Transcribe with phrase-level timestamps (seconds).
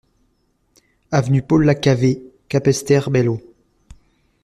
[1.11, 3.39] Avenue Paul Lacavé, Capesterre-Belle-Eau